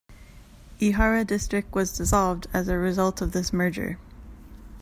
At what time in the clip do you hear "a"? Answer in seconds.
2.67-2.75